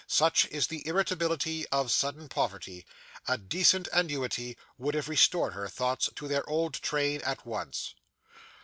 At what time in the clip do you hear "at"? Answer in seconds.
7.21-7.45